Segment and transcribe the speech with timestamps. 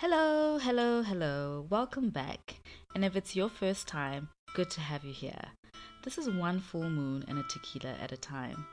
[0.00, 1.66] Hello, hello, hello.
[1.70, 2.60] Welcome back.
[2.94, 5.46] And if it's your first time, good to have you here.
[6.04, 8.64] This is One Full Moon and a Tequila at a Time,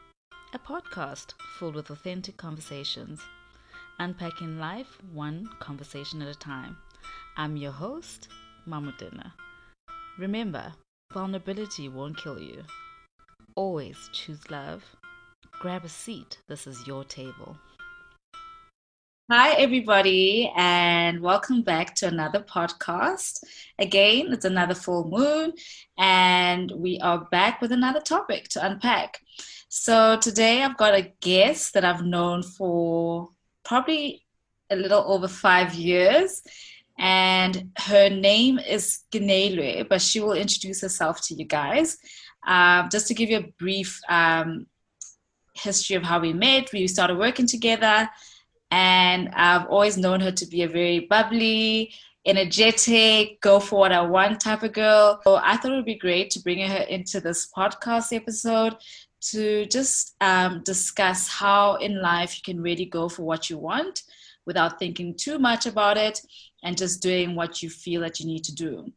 [0.53, 3.21] a podcast filled with authentic conversations,
[3.97, 6.77] unpacking life one conversation at a time.
[7.37, 8.27] I'm your host,
[8.67, 9.31] Mamudina.
[10.19, 10.73] Remember,
[11.11, 12.61] vulnerability won't kill you.
[13.55, 14.83] Always choose love.
[15.59, 16.37] Grab a seat.
[16.47, 17.57] This is your table.
[19.27, 23.43] Hi, everybody, and welcome back to another podcast.
[23.79, 25.53] Again, it's another full moon,
[25.97, 29.19] and we are back with another topic to unpack.
[29.67, 33.29] So, today I've got a guest that I've known for
[33.63, 34.23] probably
[34.69, 36.43] a little over five years,
[36.99, 41.97] and her name is Ginelwe, but she will introduce herself to you guys.
[42.45, 44.67] Uh, just to give you a brief um,
[45.55, 48.07] history of how we met, we started working together
[48.75, 51.93] and I've always known her to be a very bubbly,
[52.25, 55.21] energetic, go for what I want type of girl.
[55.23, 58.75] So I thought it would be great to bring her into this podcast episode
[59.31, 64.03] to just um, discuss how in life you can really go for what you want
[64.45, 66.19] without thinking too much about it
[66.61, 68.91] and just doing what you feel that you need to do.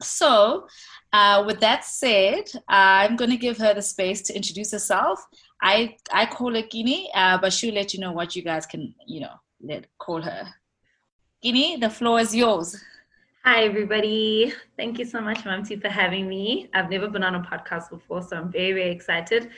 [0.00, 0.68] So,
[1.12, 5.26] uh, with that said, I'm going to give her the space to introduce herself
[5.62, 8.94] I I call her Guinea, uh, but she'll let you know what you guys can,
[9.06, 10.48] you know, let call her.
[11.42, 12.82] Guinea, the floor is yours.
[13.44, 14.52] Hi everybody.
[14.76, 16.68] Thank you so much, Mamti, for having me.
[16.74, 19.50] I've never been on a podcast before, so I'm very, very excited.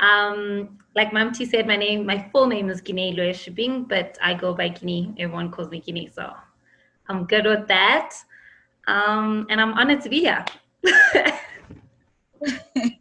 [0.00, 4.34] Um, like Mamti said, my name, my full name is Guinea Loya Shibing, but I
[4.34, 5.14] go by Guinea.
[5.18, 6.32] Everyone calls me Guinea, so
[7.08, 8.14] I'm good with that.
[8.86, 10.44] Um, and I'm honored to be here.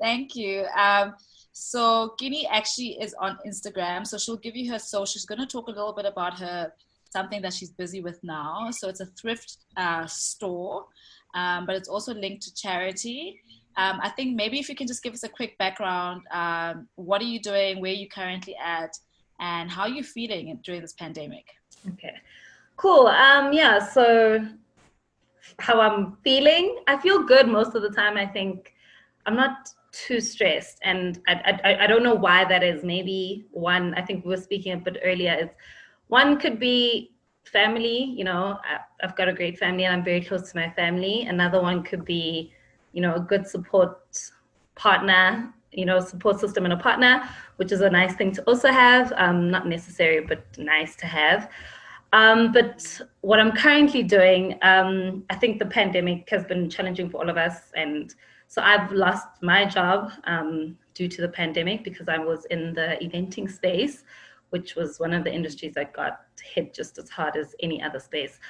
[0.00, 0.64] Thank you.
[0.76, 1.14] Um,
[1.58, 4.06] so Guinea actually is on Instagram.
[4.06, 6.72] So she'll give you her so she's going to talk a little bit about her
[7.10, 8.70] something that she's busy with now.
[8.70, 10.86] So it's a thrift uh, store,
[11.34, 13.40] um, but it's also linked to charity.
[13.76, 16.22] Um, I think maybe if you can just give us a quick background.
[16.30, 17.80] Um, what are you doing?
[17.80, 18.96] Where are you currently at?
[19.40, 21.46] And how are you feeling during this pandemic?
[21.92, 22.14] Okay,
[22.76, 23.06] cool.
[23.08, 24.46] Um, yeah, so
[25.58, 28.16] how I'm feeling, I feel good most of the time.
[28.16, 28.74] I think
[29.26, 30.78] I'm not too stressed.
[30.82, 32.84] And I, I, I don't know why that is.
[32.84, 35.48] Maybe one i think we were speaking a bit earlier is
[36.08, 37.12] one could be
[37.44, 38.58] family you know
[39.02, 41.22] i've got a great family and i'm very close to my family.
[41.22, 42.52] Another one could be
[42.92, 43.98] you know a good support
[44.74, 48.68] partner you know support system and a partner which is a nice thing to also
[48.68, 49.12] have.
[49.16, 51.50] Um, not necessary but nice to have.
[52.12, 57.18] Um, but what i'm currently doing um, i think the pandemic has been challenging for
[57.18, 58.14] all of us and
[58.48, 62.96] so I've lost my job um, due to the pandemic because I was in the
[63.02, 64.04] eventing space,
[64.50, 68.00] which was one of the industries that got hit just as hard as any other
[68.00, 68.40] space.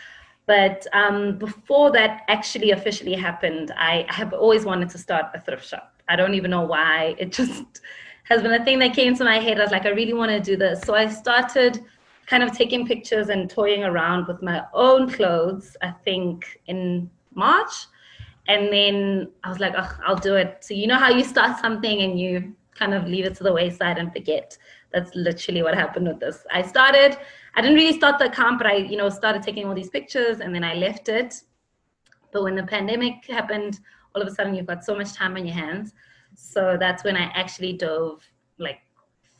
[0.46, 5.66] But um, before that actually officially happened, I have always wanted to start a thrift
[5.66, 6.00] shop.
[6.08, 7.16] I don't even know why.
[7.18, 7.82] It just
[8.24, 9.58] has been a thing that came to my head.
[9.58, 10.80] I was like, I really want to do this.
[10.82, 11.84] So I started
[12.26, 17.88] kind of taking pictures and toying around with my own clothes, I think in March
[18.48, 20.58] and then I was like, oh, I'll do it.
[20.60, 23.52] So you know how you start something and you kind of leave it to the
[23.52, 24.56] wayside and forget.
[24.90, 26.46] That's literally what happened with this.
[26.50, 27.18] I started,
[27.54, 30.40] I didn't really start the account, but I, you know, started taking all these pictures
[30.40, 31.34] and then I left it.
[32.32, 33.80] But when the pandemic happened,
[34.14, 35.92] all of a sudden you've got so much time on your hands.
[36.34, 38.22] So that's when I actually dove
[38.58, 38.80] like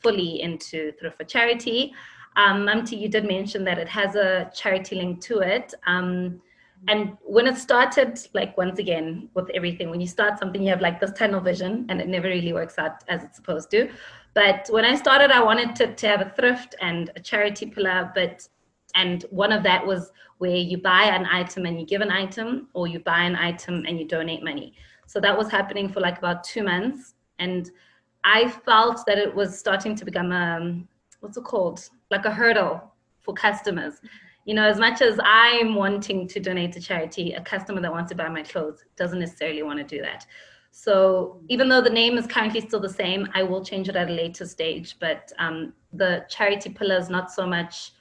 [0.03, 1.93] fully into Thrift for Charity.
[2.35, 5.73] Um, Mamti, you did mention that it has a charity link to it.
[5.87, 6.41] Um,
[6.87, 10.81] and when it started like once again with everything when you start something you have
[10.81, 13.89] like this tunnel vision and it never really works out as it's supposed to.
[14.33, 18.11] But when i started i wanted to, to have a thrift and a charity pillar
[18.15, 18.47] but
[18.95, 22.69] and one of that was where you buy an item and you give an item
[22.73, 24.73] or you buy an item and you donate money.
[25.05, 27.69] So that was happening for like about two months and
[28.23, 30.87] i felt that it was starting to become a um,
[31.19, 31.89] what's it called?
[32.09, 33.95] Like a hurdle for customers
[34.45, 38.09] you know, as much as I'm wanting to donate to charity, a customer that wants
[38.09, 40.25] to buy my clothes doesn't necessarily want to do that.
[40.71, 44.09] So even though the name is currently still the same, I will change it at
[44.09, 44.97] a later stage.
[44.99, 47.91] But um, the charity pillar is not so much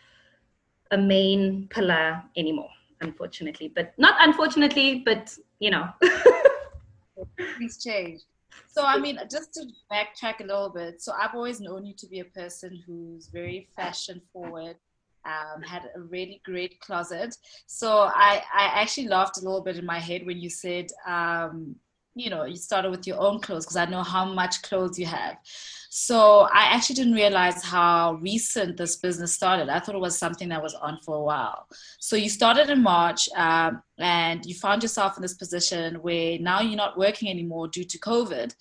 [0.91, 2.71] a main pillar anymore,
[3.01, 3.73] unfortunately.
[3.75, 5.89] But not unfortunately, but you know.
[7.59, 8.21] Things change.
[8.67, 11.03] So I mean, just to backtrack a little bit.
[11.03, 14.77] So I've always known you to be a person who's very fashion forward,
[15.25, 17.37] um, had a really great closet.
[17.67, 21.77] So I, I actually laughed a little bit in my head when you said um,
[22.19, 25.07] you know, you started with your own clothes because I know how much clothes you
[25.07, 25.37] have.
[25.91, 29.69] So I actually didn't realize how recent this business started.
[29.69, 31.67] I thought it was something that was on for a while.
[32.01, 36.61] So you started in March um, and you found yourself in this position where now
[36.61, 38.55] you're not working anymore due to COVID.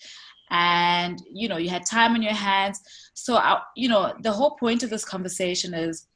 [0.50, 2.80] And, you know, you had time on your hands.
[3.14, 6.08] So, I, you know, the whole point of this conversation is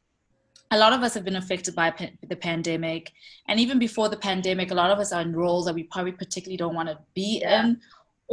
[0.71, 1.94] a lot of us have been affected by
[2.27, 3.12] the pandemic.
[3.47, 6.13] And even before the pandemic, a lot of us are in roles that we probably
[6.13, 7.65] particularly don't want to be yeah.
[7.65, 7.81] in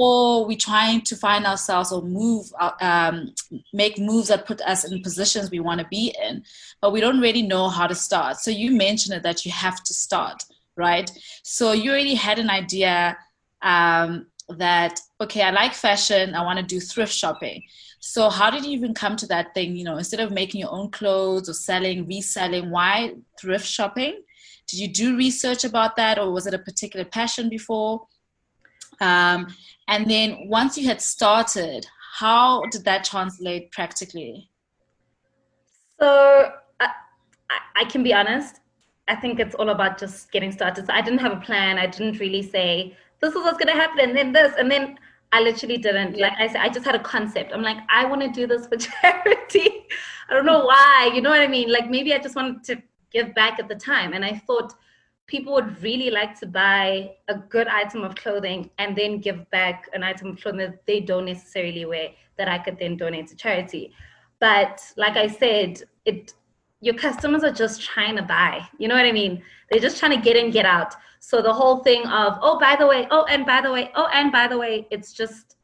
[0.01, 2.47] or we're trying to find ourselves or move,
[2.81, 3.35] um,
[3.73, 6.41] make moves that put us in positions we want to be in,
[6.81, 8.37] but we don't really know how to start.
[8.37, 10.41] So you mentioned it that you have to start,
[10.77, 11.11] right?
[11.43, 13.19] So you already had an idea
[13.61, 17.65] um, that okay, I like fashion, I want to do thrift shopping.
[18.01, 19.77] So how did you even come to that thing?
[19.77, 24.23] You know, instead of making your own clothes or selling, reselling, why thrift shopping?
[24.69, 28.07] Did you do research about that, or was it a particular passion before?
[29.01, 29.49] Um,
[29.89, 31.87] and then once you had started,
[32.19, 34.51] how did that translate practically?
[35.99, 36.89] So I,
[37.77, 38.61] I can be honest.
[39.09, 40.87] I think it's all about just getting started.
[40.87, 41.79] So I didn't have a plan.
[41.79, 44.99] I didn't really say this is what's going to happen, and then this, and then
[45.33, 46.17] I literally didn't.
[46.17, 46.29] Yeah.
[46.29, 47.53] Like I said, I just had a concept.
[47.53, 49.87] I'm like, I want to do this for charity.
[50.29, 51.11] I don't know why.
[51.15, 51.71] You know what I mean?
[51.71, 52.83] Like maybe I just wanted to
[53.13, 54.75] give back at the time, and I thought
[55.27, 59.89] people would really like to buy a good item of clothing and then give back
[59.93, 63.37] an item of clothing that they don't necessarily wear that I could then donate to
[63.37, 63.93] charity.
[64.41, 66.33] But like I said, it
[66.81, 68.67] your customers are just trying to buy.
[68.79, 69.43] You know what I mean?
[69.71, 70.95] They're just trying to get in, get out.
[71.21, 74.09] So the whole thing of, oh, by the way, oh, and by the way, oh,
[74.13, 75.57] and by the way, it's just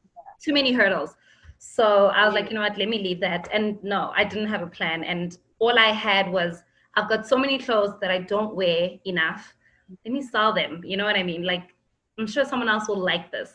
[0.43, 1.15] too many hurdles.
[1.59, 3.49] So I was like, you know what, let me leave that.
[3.53, 5.05] And no, I didn't have a plan.
[5.05, 6.63] And all I had was
[6.97, 9.55] I've got so many clothes that I don't wear enough.
[10.05, 10.83] Let me sell them.
[10.85, 11.45] You know what I mean?
[11.45, 11.75] Like,
[12.19, 13.53] I'm sure someone else will like this.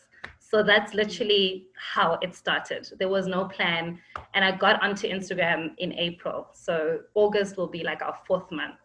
[0.49, 2.89] So that's literally how it started.
[2.97, 3.99] There was no plan.
[4.33, 6.47] And I got onto Instagram in April.
[6.53, 8.77] So August will be like our fourth month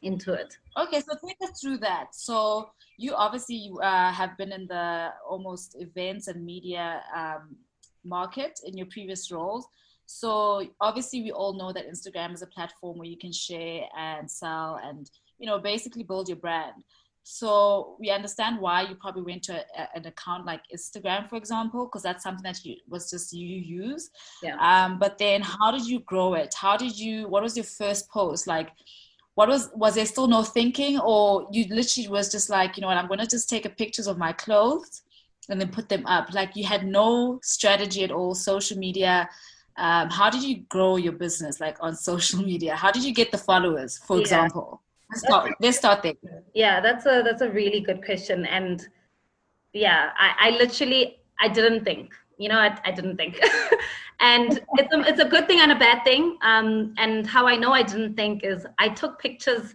[0.00, 0.56] into it.
[0.78, 2.14] Okay, so take us through that.
[2.14, 7.54] So you obviously uh, have been in the almost events and media um,
[8.02, 9.66] market in your previous roles.
[10.06, 14.30] So obviously, we all know that Instagram is a platform where you can share and
[14.30, 16.82] sell and you know basically build your brand.
[17.24, 21.86] So we understand why you probably went to a, an account like Instagram, for example,
[21.86, 24.10] because that's something that you was just you use.
[24.42, 24.56] Yeah.
[24.58, 26.54] Um, but then, how did you grow it?
[26.54, 27.28] How did you?
[27.28, 28.70] What was your first post like?
[29.34, 32.88] What was was there still no thinking, or you literally was just like, you know
[32.88, 35.02] what, I'm gonna just take a pictures of my clothes
[35.48, 36.34] and then put them up.
[36.34, 39.28] Like you had no strategy at all, social media
[39.76, 43.30] um, how did you grow your business like on social media how did you get
[43.32, 44.22] the followers for yeah.
[44.22, 46.14] example let's start, let's start there
[46.54, 48.46] yeah that's a that's a really good question.
[48.46, 48.86] And
[49.72, 53.40] yeah i, I literally i didn't think you know i, I didn't think.
[54.20, 56.38] And it's a, it's a good thing and a bad thing.
[56.42, 59.74] Um, and how i know i didn't think is i took pictures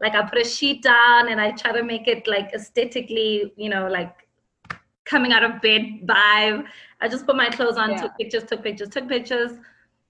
[0.00, 3.70] like i put a sheet down and i try to make it like aesthetically you
[3.70, 4.26] know like
[5.06, 6.64] coming out of bed vibe.
[7.00, 8.02] I just put my clothes on, yeah.
[8.02, 9.52] took pictures, took pictures, took pictures,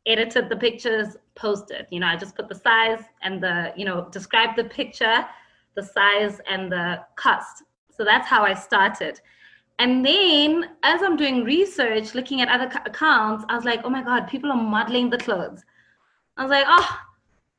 [0.07, 1.87] edited the pictures, posted.
[1.91, 5.27] You know, I just put the size and the, you know, describe the picture,
[5.75, 7.63] the size and the cost.
[7.91, 9.21] So that's how I started.
[9.79, 14.03] And then as I'm doing research, looking at other accounts, I was like, oh my
[14.03, 15.63] God, people are modeling the clothes.
[16.37, 16.99] I was like, oh,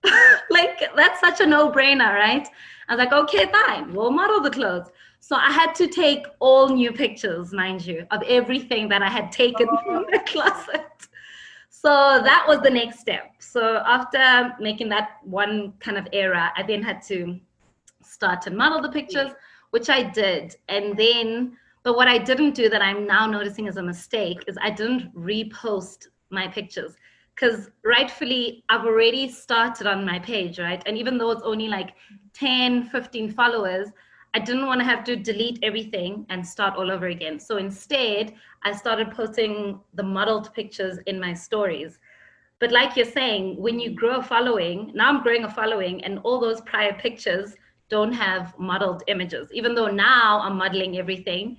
[0.49, 2.47] like that's such a no brainer, right?
[2.87, 4.89] I was like, okay, fine, we'll model the clothes.
[5.19, 9.31] So I had to take all new pictures, mind you, of everything that I had
[9.31, 9.77] taken oh.
[9.85, 10.85] from the closet.
[11.87, 13.31] So that was the next step.
[13.39, 17.39] So after making that one kind of error, I then had to
[18.03, 19.31] start and model the pictures,
[19.69, 20.57] which I did.
[20.67, 24.57] And then, but what I didn't do that I'm now noticing as a mistake is
[24.61, 26.93] I didn't repost my pictures
[27.33, 30.83] because rightfully I've already started on my page, right?
[30.85, 31.91] And even though it's only like
[32.33, 33.87] 10, 15 followers,
[34.37, 37.39] I didn't want to have to delete everything and start all over again.
[37.39, 41.97] So instead, I started posting the modeled pictures in my stories.
[42.59, 46.19] But like you're saying, when you grow a following, now I'm growing a following, and
[46.19, 47.55] all those prior pictures
[47.89, 51.57] don't have modeled images, even though now I'm modeling everything.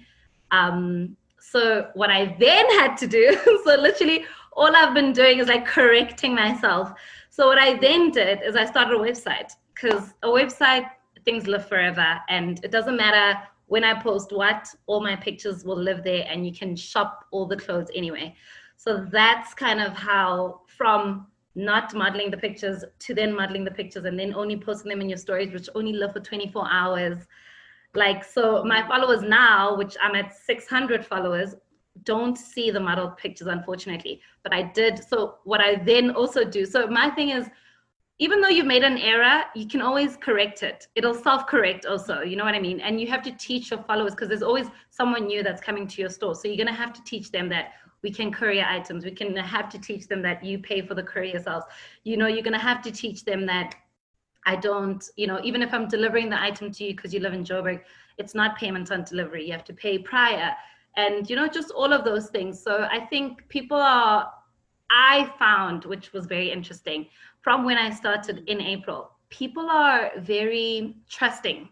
[0.52, 5.48] Um, so what I then had to do, so literally all I've been doing is
[5.48, 6.92] like correcting myself.
[7.28, 10.88] So what I then did is I started a website because a website
[11.28, 15.76] things live forever and it doesn't matter when I post what, all my pictures will
[15.76, 18.34] live there and you can shop all the clothes anyway.
[18.78, 24.06] So that's kind of how from not modeling the pictures to then modeling the pictures
[24.06, 27.18] and then only posting them in your stories, which only live for 24 hours.
[27.94, 31.54] Like, so my followers now, which I'm at 600 followers,
[32.04, 34.22] don't see the model pictures, unfortunately.
[34.42, 35.04] But I did.
[35.04, 37.50] So what I then also do, so my thing is,
[38.20, 40.88] even though you've made an error, you can always correct it.
[40.96, 42.80] It'll self-correct also, you know what I mean?
[42.80, 46.00] And you have to teach your followers because there's always someone new that's coming to
[46.00, 46.34] your store.
[46.34, 47.72] So you're gonna have to teach them that
[48.02, 49.04] we can courier items.
[49.04, 51.66] We can have to teach them that you pay for the courier yourselves.
[52.04, 53.74] You know, you're gonna have to teach them that
[54.46, 57.34] I don't, you know, even if I'm delivering the item to you because you live
[57.34, 57.82] in Joburg,
[58.16, 59.46] it's not payment on delivery.
[59.46, 60.52] You have to pay prior.
[60.96, 62.60] And, you know, just all of those things.
[62.60, 64.32] So I think people are,
[64.90, 67.06] I found, which was very interesting,
[67.48, 71.66] from when I started in April, people are very trusting.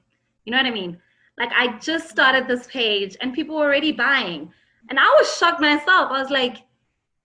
[0.46, 0.98] You know what I mean?
[1.36, 4.50] Like I just started this page and people were already buying.
[4.88, 6.10] And I was shocked myself.
[6.10, 6.62] I was like,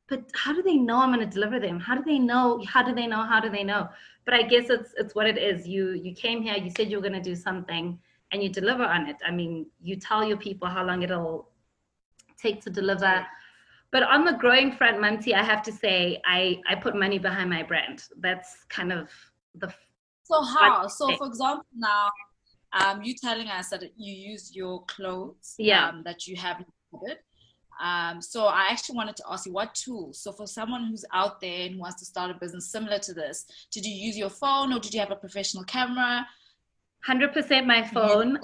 [0.10, 1.79] but how do they know I'm going to deliver them?
[1.79, 2.62] How do they know?
[2.67, 3.24] How do they know?
[3.24, 3.88] How do they know?
[4.25, 5.65] But I guess it's it's what it is.
[5.65, 7.98] You you came here, you said you were going to do something,
[8.34, 9.15] and you deliver on it.
[9.25, 11.48] I mean, you tell your people how long it'll
[12.38, 13.25] take to deliver.
[13.91, 17.50] But on the growing front, Mamti, I have to say, I I put money behind
[17.50, 18.03] my brand.
[18.19, 19.10] That's kind of
[19.55, 19.74] the.
[20.24, 20.88] So how?
[20.88, 22.10] So for example, now,
[22.74, 27.19] um, you telling us that you use your clothes, yeah, um, that you have it
[27.81, 30.19] um, so I actually wanted to ask you what tools.
[30.19, 33.45] So for someone who's out there and wants to start a business similar to this,
[33.71, 36.27] did you use your phone or did you have a professional camera?
[37.03, 38.38] Hundred percent my phone.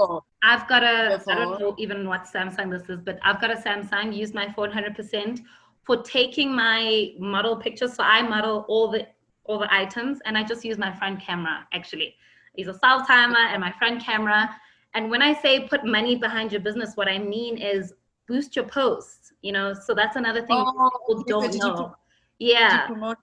[0.47, 1.21] I've got a.
[1.27, 4.15] I don't know even what Samsung this is, but I've got a Samsung.
[4.15, 5.41] Use my phone hundred percent
[5.83, 7.93] for taking my model pictures.
[7.93, 9.07] So I model all the
[9.43, 11.67] all the items, and I just use my front camera.
[11.73, 12.15] Actually,
[12.55, 14.49] I use a self timer and my front camera.
[14.93, 17.93] And when I say put money behind your business, what I mean is
[18.27, 21.95] boost your posts you know so that's another thing oh, people don't know
[22.39, 23.13] yeah okay.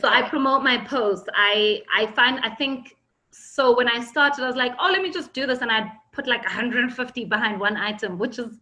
[0.00, 2.96] so i promote my posts i i find i think
[3.30, 5.90] so when i started i was like oh let me just do this and i
[6.18, 8.58] put like 150 behind one item which is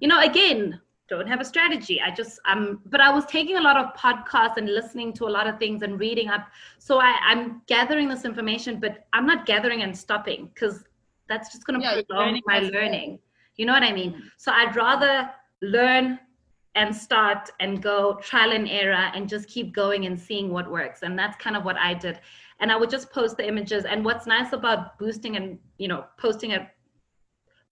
[0.00, 3.64] you know again don't have a strategy i just um but i was taking a
[3.68, 7.12] lot of podcasts and listening to a lot of things and reading up so i
[7.32, 10.84] i'm gathering this information but i'm not gathering and stopping because
[11.28, 13.18] that's just going to yeah, prolong my learning
[13.56, 14.30] you know what I mean?
[14.38, 15.30] So I'd rather
[15.60, 16.18] learn
[16.74, 21.02] and start and go trial and error and just keep going and seeing what works.
[21.02, 22.18] And that's kind of what I did.
[22.60, 23.84] And I would just post the images.
[23.84, 26.70] And what's nice about boosting and, you know, posting a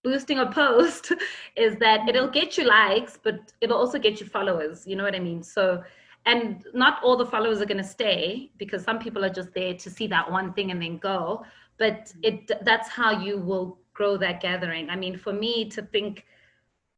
[0.03, 1.11] boosting a post
[1.55, 4.85] is that it'll get you likes, but it'll also get you followers.
[4.85, 5.43] You know what I mean?
[5.43, 5.83] So
[6.25, 9.73] and not all the followers are going to stay because some people are just there
[9.73, 11.43] to see that one thing and then go
[11.81, 14.89] but it that's how you will grow that gathering.
[14.89, 16.25] I mean, for me to think,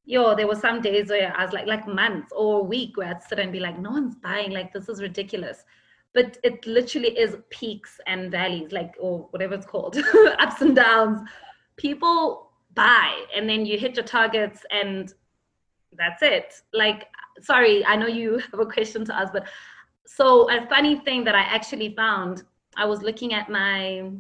[0.06, 3.08] yo, there were some days where I was like, like months or a week where
[3.08, 5.64] I'd sit and be like, no one's buying, like, this is ridiculous.
[6.14, 9.98] But it literally is peaks and valleys, like, or whatever it's called,
[10.40, 11.22] ups and downs.
[11.78, 15.14] People buy, and then you hit your targets, and
[15.98, 16.62] that's it.
[16.74, 17.08] Like,
[17.42, 19.48] sorry, I know you have a question to ask, but
[20.06, 22.44] so a funny thing that I actually found,
[22.76, 24.12] I was looking at my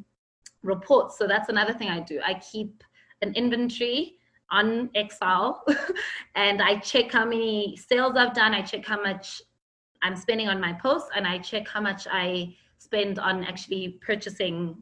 [0.64, 1.18] reports.
[1.18, 2.20] So that's another thing I do.
[2.26, 2.84] I keep
[3.22, 4.16] an inventory
[4.50, 5.64] on Excel
[6.36, 8.54] and I check how many sales I've done.
[8.54, 9.42] I check how much
[10.02, 14.76] I'm spending on my posts and I check how much I spend on actually purchasing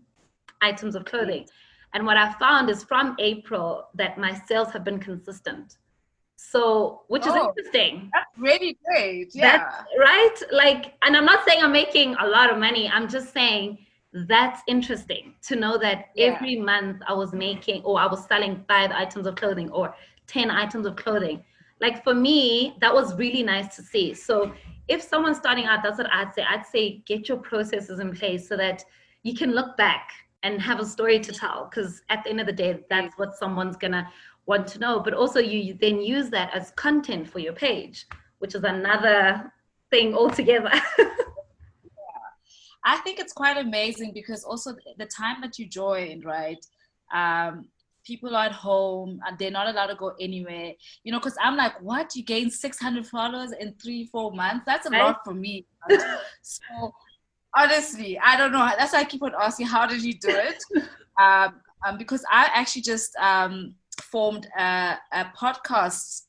[0.62, 1.48] items of clothing.
[1.94, 5.78] And what I found is from April that my sales have been consistent.
[6.38, 8.10] So, which is oh, interesting.
[8.14, 9.30] That's really great.
[9.34, 9.58] Yeah.
[9.58, 10.36] That's, right?
[10.52, 12.90] Like, and I'm not saying I'm making a lot of money.
[12.90, 13.78] I'm just saying
[14.14, 16.28] that's interesting to know that yeah.
[16.28, 19.96] every month I was making or I was selling five items of clothing or
[20.28, 21.44] 10 items of clothing.
[21.80, 24.14] Like for me, that was really nice to see.
[24.14, 24.52] So
[24.88, 26.44] if someone's starting out, that's what I'd say.
[26.48, 28.84] I'd say get your processes in place so that
[29.24, 30.10] you can look back
[30.44, 31.70] and have a story to tell.
[31.70, 34.10] Because at the end of the day, that's what someone's gonna
[34.46, 35.00] want to know.
[35.00, 38.06] But also you then use that as content for your page,
[38.40, 39.52] which is another
[39.90, 40.72] thing altogether.
[42.84, 46.66] I think it's quite amazing because also the time that you joined, right?
[47.14, 47.68] Um,
[48.04, 51.56] people are at home and they're not allowed to go anywhere, you know, because I'm
[51.56, 52.16] like, what?
[52.16, 54.64] You gain 600 followers in three, four months?
[54.66, 55.66] That's a lot for me.
[56.42, 56.94] so
[57.56, 58.70] honestly, I don't know.
[58.78, 60.64] That's why I keep on asking, how did you do it?
[61.22, 61.56] um,
[61.86, 66.24] um, because I actually just um, formed a, a podcast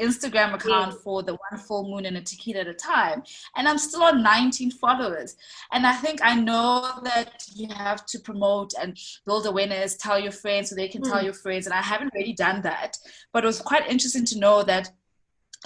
[0.00, 3.22] Instagram account for the one full moon and a tequila at a time.
[3.56, 5.36] And I'm still on 19 followers.
[5.72, 10.32] And I think I know that you have to promote and build awareness, tell your
[10.32, 11.10] friends so they can mm.
[11.10, 11.66] tell your friends.
[11.66, 12.96] And I haven't really done that.
[13.32, 14.90] But it was quite interesting to know that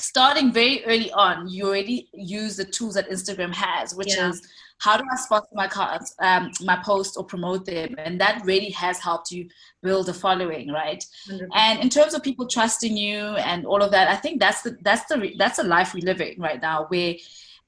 [0.01, 4.31] starting very early on, you already use the tools that Instagram has, which Yeah.
[4.31, 4.43] is
[4.85, 8.71] how do I sponsor my cards, um, my post or promote them, and that really
[8.71, 9.49] has helped you
[9.83, 11.03] build a following, right?
[11.31, 11.49] 100%.
[11.55, 13.19] And in terms of people trusting you
[13.51, 16.39] and all of that, I think that's the that's the that's the life we're living
[16.39, 17.15] right now, where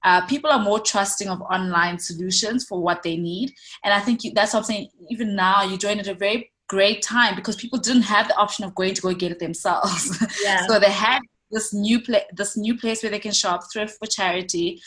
[0.04, 3.54] uh, people are more trusting of online solutions for what they need.
[3.82, 4.90] And I think you, that's what I'm saying.
[5.08, 8.64] Even now, you join at a very great time because people didn't have the option
[8.64, 10.02] of going to go get it themselves.
[10.44, 10.66] yeah.
[10.66, 11.20] so they had
[11.50, 14.82] this new place, this new place where they can shop, thrift for charity,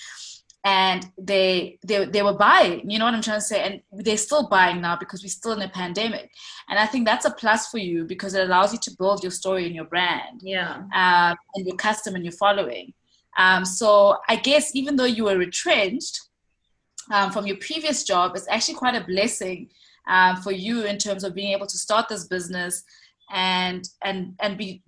[0.65, 2.89] and they they they were buying.
[2.89, 3.63] You know what I'm trying to say?
[3.63, 6.31] And they're still buying now because we're still in a pandemic.
[6.69, 9.31] And I think that's a plus for you because it allows you to build your
[9.31, 10.83] story and your brand yeah.
[10.93, 12.93] um, and your custom and your following.
[13.37, 16.19] Um, so I guess even though you were retrenched
[17.11, 19.69] um, from your previous job, it's actually quite a blessing
[20.09, 22.83] um, for you in terms of being able to start this business
[23.31, 24.81] and and and be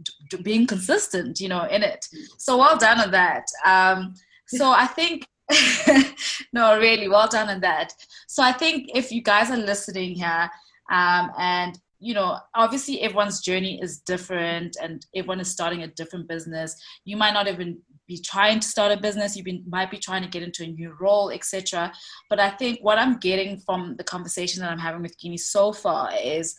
[0.44, 2.06] being consistent, you know, in it.
[2.38, 3.46] So well done on that.
[3.66, 4.16] Um,
[4.48, 5.26] so I think.
[6.54, 7.94] no, really, well done on that.
[8.28, 10.50] So I think if you guys are listening here,
[10.92, 16.28] um, and you know, obviously everyone's journey is different, and everyone is starting a different
[16.28, 16.76] business.
[17.06, 19.38] You might not even be trying to start a business.
[19.38, 21.94] You be, might be trying to get into a new role, etc.
[22.30, 25.72] But I think what I'm getting from the conversation that I'm having with Guinea so
[25.72, 26.58] far is,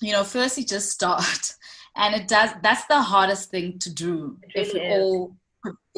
[0.00, 1.54] you know, firstly just start,
[1.96, 2.50] and it does.
[2.62, 4.38] That's the hardest thing to do.
[4.42, 5.02] It if we really is.
[5.02, 5.36] all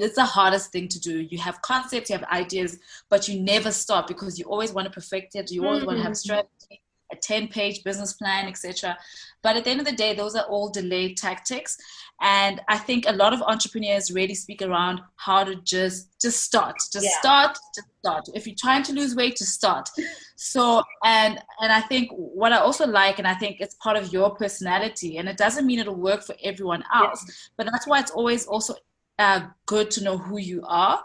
[0.02, 1.20] it's the hardest thing to do.
[1.20, 2.78] You have concepts, you have ideas,
[3.08, 5.50] but you never stop because you always want to perfect it.
[5.50, 6.46] You always want to have mm-hmm.
[6.48, 8.96] strategy, a 10 page business plan, etc.
[9.42, 11.76] But at the end of the day, those are all delayed tactics.
[12.20, 16.76] And I think a lot of entrepreneurs really speak around how to just just start.
[16.92, 17.18] Just Yeah.
[17.18, 18.28] start, just start.
[18.34, 19.88] If you're trying to lose weight, just start.
[20.36, 24.12] So and and I think what I also like, and I think it's part of
[24.12, 28.10] your personality, and it doesn't mean it'll work for everyone else, but that's why it's
[28.10, 28.74] always also
[29.20, 31.02] uh, good to know who you are.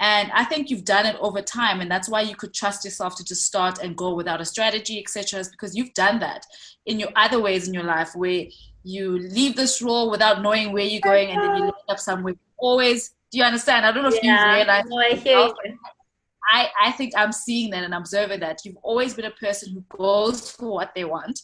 [0.00, 3.14] And I think you've done it over time, and that's why you could trust yourself
[3.16, 5.40] to just start and go without a strategy, etc.
[5.40, 6.44] Is because you've done that
[6.84, 8.44] in your other ways in your life where
[8.82, 12.34] you leave this role without knowing where you're going, and then you end up somewhere.
[12.58, 13.86] Always, do you understand?
[13.86, 14.56] I don't know if you Yeah.
[14.56, 14.84] realize.
[14.86, 15.54] No, I hear you.
[16.52, 19.82] I, I think I'm seeing that and observing that you've always been a person who
[19.96, 21.40] goes for what they want,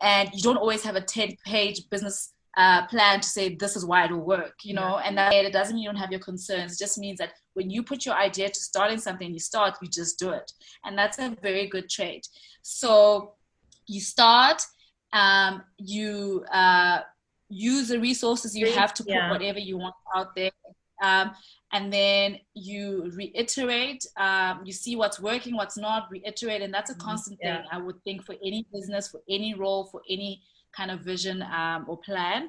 [0.00, 3.84] and you don't always have a 10 page business uh, plan to say this is
[3.84, 6.20] why it will work, you know, and that it doesn't mean you don't have your
[6.20, 6.74] concerns.
[6.74, 9.88] It just means that when you put your idea to starting something, you start, you
[9.88, 10.50] just do it,
[10.84, 12.26] and that's a very good trait.
[12.62, 13.34] So
[13.86, 14.62] you start,
[15.12, 17.00] um, you uh,
[17.48, 19.30] use the resources you have to put yeah.
[19.30, 20.50] whatever you want out there.
[21.02, 21.32] Um,
[21.72, 26.94] and then you reiterate um, you see what's working what's not reiterate and that's a
[26.96, 27.46] constant Mm-hmm.
[27.46, 27.56] Yeah.
[27.62, 30.42] thing i would think for any business for any role for any
[30.76, 32.48] kind of vision um, or plan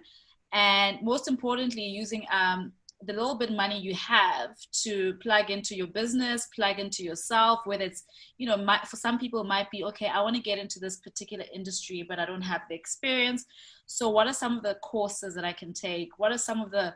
[0.53, 2.71] and most importantly using um,
[3.03, 4.51] the little bit money you have
[4.83, 8.03] to plug into your business plug into yourself whether it's
[8.37, 10.79] you know might, for some people it might be okay i want to get into
[10.79, 13.45] this particular industry but i don't have the experience
[13.87, 16.69] so what are some of the courses that i can take what are some of
[16.69, 16.93] the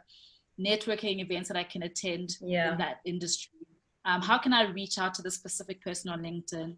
[0.59, 2.71] networking events that I can attend Yeah.
[2.71, 3.51] in that industry?
[4.05, 6.77] Um, how can I reach out to the specific person on LinkedIn?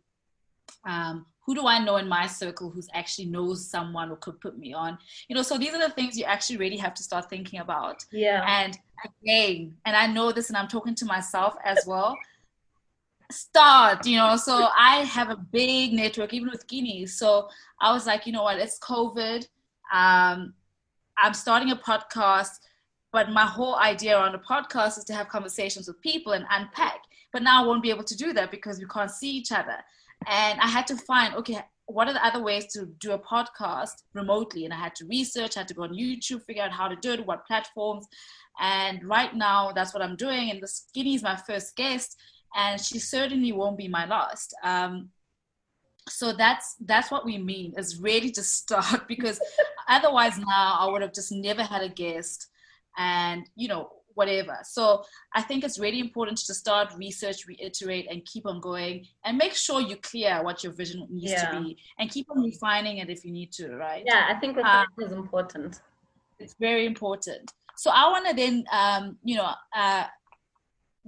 [0.85, 4.57] Um, who do I know in my circle who's actually knows someone or could put
[4.57, 4.97] me on?
[5.29, 8.03] You know, so these are the things you actually really have to start thinking about.
[8.11, 8.43] Yeah.
[8.45, 8.77] And
[9.23, 12.17] again, and I know this, and I'm talking to myself as well.
[13.31, 14.35] Start, you know.
[14.35, 17.05] So I have a big network, even with Guinea.
[17.05, 17.47] So
[17.79, 18.59] I was like, you know what?
[18.59, 19.47] It's COVID.
[19.93, 20.53] Um,
[21.17, 22.59] I'm starting a podcast,
[23.13, 26.99] but my whole idea around a podcast is to have conversations with people and unpack.
[27.31, 29.77] But now I won't be able to do that because we can't see each other.
[30.25, 34.03] And I had to find, okay, what are the other ways to do a podcast
[34.13, 34.65] remotely?
[34.65, 36.95] And I had to research, I had to go on YouTube, figure out how to
[36.95, 38.07] do it, what platforms.
[38.59, 40.49] And right now, that's what I'm doing.
[40.49, 42.17] And the Skinny is my first guest,
[42.55, 44.53] and she certainly won't be my last.
[44.63, 45.09] Um,
[46.09, 49.39] so that's that's what we mean is really to start because
[49.87, 52.47] otherwise now I would have just never had a guest
[52.97, 54.55] and you know whatever.
[54.75, 54.83] So
[55.39, 59.53] i think it's really important to start research reiterate and keep on going and make
[59.65, 61.43] sure you clear what your vision needs Yeah.
[61.45, 61.65] to be
[61.99, 64.03] and keep on refining it if you need to right?
[64.11, 65.71] Yeah, I think Uh, reflection is important.
[66.43, 67.45] it's very important.
[67.83, 69.51] So i want to then um, you know
[69.81, 70.05] uh,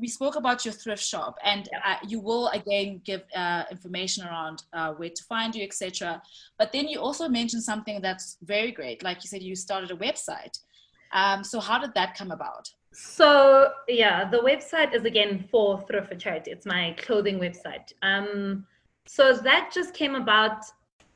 [0.04, 4.58] we spoke about your thrift shop and uh, you will again give uh, information around
[4.78, 6.22] uh, where to find you etc
[6.60, 8.98] but then you also mentioned something that's very great.
[9.08, 10.56] Like you said you started a website.
[11.22, 12.66] Um, so how did that come about
[13.02, 16.52] So yeah, the website is again for Thrift for Charity.
[16.52, 17.94] It's my clothing website.
[18.02, 18.66] Um,
[19.06, 20.66] so that just came about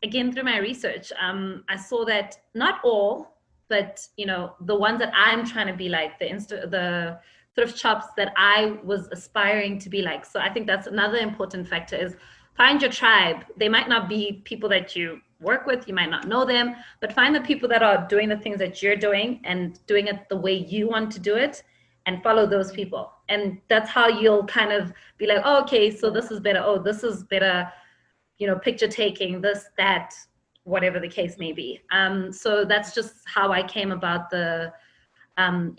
[0.01, 1.11] again through my research.
[1.19, 3.33] Um, I saw that not all,
[3.73, 7.19] but you know the ones that i'm trying to be like the insta the
[7.55, 11.67] thrift shops that i was aspiring to be like so i think that's another important
[11.67, 12.15] factor is
[12.55, 16.27] find your tribe they might not be people that you work with you might not
[16.27, 19.79] know them but find the people that are doing the things that you're doing and
[19.87, 21.63] doing it the way you want to do it
[22.05, 23.11] and follow those people.
[23.29, 26.61] And that's how you'll kind of be like oh, okay so this is better.
[26.63, 27.71] Oh this is better
[28.37, 30.13] you know picture taking this that
[30.63, 31.81] whatever the case may be.
[31.91, 34.71] Um, so that's just how i came about the
[35.37, 35.75] um,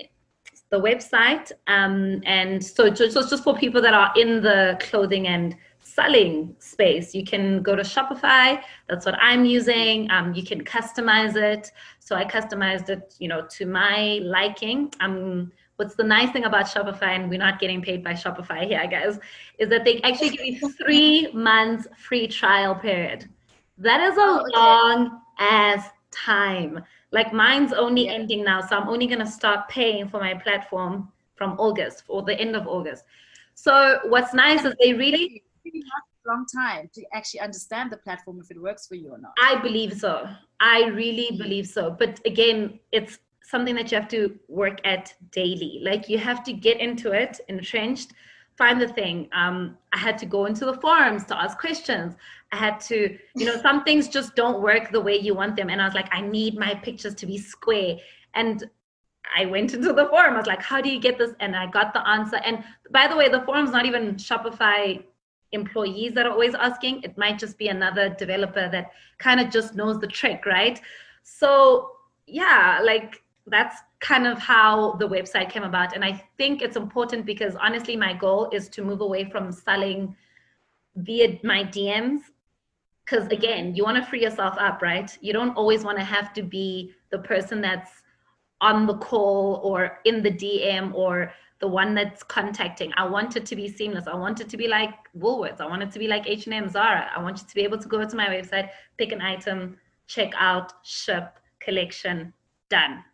[0.71, 1.53] the website.
[1.69, 7.15] Um, and so just, just for people that are in the clothing and selling space.
[7.15, 8.61] You can go to Shopify.
[8.89, 10.11] That's what i'm using.
[10.11, 11.71] Um, you can customize it.
[12.01, 14.93] So i customized it you know to my liking.
[15.01, 18.87] I'm what's the nice thing about Shopify, and we're not getting paid by Shopify here,
[18.87, 19.19] guys,
[19.59, 23.29] is that they actually give you three months free trial period.
[23.79, 24.57] That is a oh, okay.
[24.57, 26.85] long ass time.
[27.11, 28.13] Like mine's only yeah.
[28.13, 32.39] ending now, so I'm only gonna start paying for my platform from August or the
[32.39, 33.05] end of August.
[33.55, 38.41] So what's nice is they really have a long time to actually understand the platform
[38.41, 39.33] if it works for you or not.
[39.41, 40.29] I believe so.
[40.61, 41.91] I really believe so.
[41.91, 45.81] But again, it's something that you have to work at daily.
[45.83, 48.13] Like you have to get into it, entrenched,
[48.57, 49.29] find the thing.
[49.33, 52.15] Um, I had to go into the forums to ask questions.
[52.53, 55.71] I had to, you know, some things just don't work the way you want them.
[55.71, 57.97] And I was like, I need my pictures to be square.
[58.35, 58.69] And
[59.37, 60.35] I went into the forum.
[60.35, 61.33] I was like, how do you get this?
[61.41, 62.37] And I got the answer.
[62.37, 65.03] And by the way, the forum's not even Shopify
[65.53, 67.03] employees that are always asking.
[67.03, 70.81] It might just be another developer that kind of just knows the trick, right?
[71.25, 71.91] So
[72.27, 75.95] yeah, like that's kind of how the website came about.
[75.95, 80.17] And I think it's important because honestly, my goal is to move away from selling
[80.97, 82.21] via my DMs.
[83.05, 85.17] Because again, you want to free yourself up, right?
[85.21, 87.91] You don't always want to have to be the person that's
[88.63, 91.31] on the call or in the DM or
[91.61, 92.93] the one that's contacting.
[92.97, 94.07] I want it to be seamless.
[94.07, 95.61] I want it to be like Woolworths.
[95.61, 97.11] I want it to be like H&M, Zara.
[97.15, 99.77] I want you to be able to go to my website, pick an item,
[100.07, 102.33] check out, ship, collection,
[102.71, 103.05] done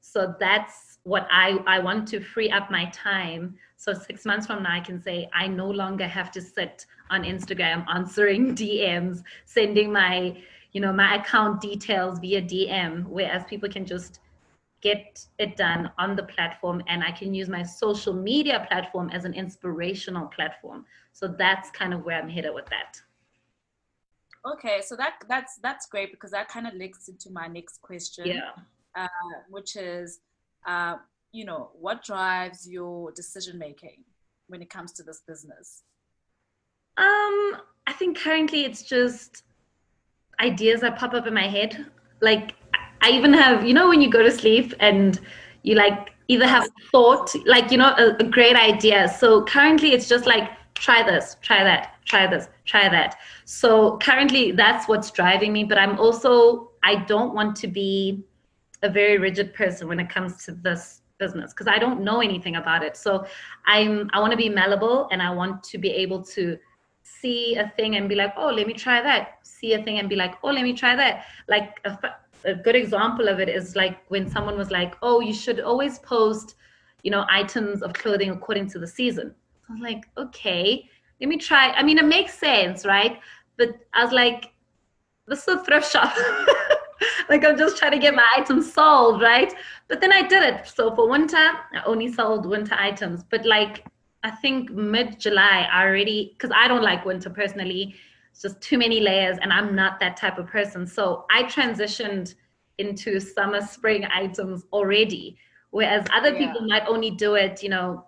[0.00, 3.56] so that's what I, I want to free up my time.
[3.76, 7.24] So six months from now, I can say I no longer have to sit on
[7.24, 10.36] Instagram answering DMs, sending my,
[10.72, 14.20] you know, my account details via DM, whereas people can just
[14.82, 19.24] get it done on the platform and I can use my social media platform as
[19.24, 20.86] an inspirational platform.
[21.12, 23.00] So that's kind of where I'm headed with that.
[24.46, 28.26] Okay, so that that's that's great because that kind of links into my next question.
[28.26, 28.52] Yeah
[28.94, 29.08] uh,
[29.48, 30.20] which is,
[30.66, 30.96] uh,
[31.32, 34.04] you know, what drives your decision making
[34.48, 35.82] when it comes to this business?
[36.96, 39.44] Um, I think currently it's just
[40.40, 41.86] ideas that pop up in my head.
[42.20, 42.54] Like
[43.00, 45.18] I even have, you know, when you go to sleep and
[45.62, 49.08] you like either have thought, like you know, a, a great idea.
[49.08, 53.16] So currently it's just like try this, try that, try this, try that.
[53.44, 55.64] So currently that's what's driving me.
[55.64, 58.24] But I'm also I don't want to be
[58.82, 62.56] a very rigid person when it comes to this business because I don't know anything
[62.56, 62.96] about it.
[62.96, 63.26] So
[63.66, 66.58] I'm I want to be malleable and I want to be able to
[67.02, 69.38] see a thing and be like, oh, let me try that.
[69.42, 71.24] See a thing and be like, oh, let me try that.
[71.48, 71.98] Like a,
[72.44, 75.98] a good example of it is like when someone was like, oh, you should always
[75.98, 76.54] post,
[77.02, 79.34] you know, items of clothing according to the season.
[79.68, 80.88] I was like, okay,
[81.20, 81.70] let me try.
[81.72, 83.20] I mean, it makes sense, right?
[83.58, 84.52] But I was like,
[85.26, 86.14] this is a thrift shop.
[87.28, 89.52] like I'm just trying to get my items sold, right?
[89.88, 90.66] But then I did it.
[90.66, 93.24] So for winter, I only sold winter items.
[93.24, 93.84] But like
[94.22, 97.94] I think mid July, I already because I don't like winter personally.
[98.30, 100.86] It's just too many layers, and I'm not that type of person.
[100.86, 102.34] So I transitioned
[102.78, 105.36] into summer spring items already,
[105.70, 106.38] whereas other yeah.
[106.38, 108.04] people might only do it, you know,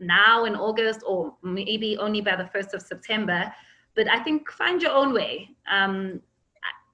[0.00, 3.52] now in August or maybe only by the first of September.
[3.94, 5.50] But I think find your own way.
[5.70, 6.20] Um,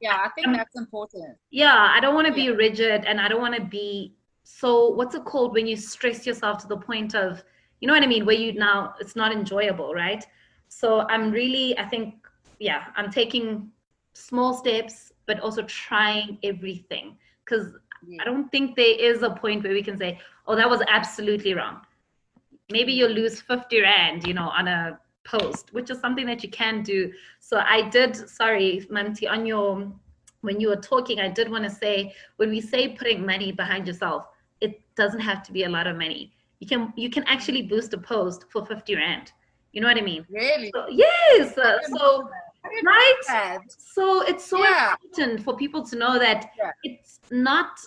[0.02, 1.36] yeah i think um, that's important.
[1.50, 5.14] yeah i don't want to be rigid and i don't want to be so what's
[5.14, 7.42] it called when you stress yourself to the point of
[7.80, 10.24] you know what i mean where you now it's not enjoyable right?
[10.68, 12.14] So i'm really i think
[12.58, 13.70] yeah i'm taking
[14.14, 17.16] small steps but also trying everything.
[17.44, 17.74] Because
[18.06, 18.22] yeah.
[18.22, 21.54] i don't think there is a point where we can say oh that was absolutely
[21.54, 21.80] wrong.
[22.70, 26.50] Maybe you'll lose 50 rand you know on a post, which is something that you
[26.50, 27.12] can do.
[27.40, 29.90] So I did, sorry, Mamti, on your,
[30.40, 33.86] when you were talking, I did want to say, when we say putting money behind
[33.86, 34.26] yourself,
[34.60, 36.32] it doesn't have to be a lot of money.
[36.60, 39.32] You can, you can actually boost a post for 50 Rand.
[39.72, 40.26] You know what I mean?
[40.30, 40.70] Really?
[40.74, 41.56] So, yes.
[41.56, 42.28] Uh, so,
[42.84, 43.60] right?
[43.68, 44.94] So it's so yeah.
[45.02, 46.70] important for people to know that yeah.
[46.84, 47.78] it's not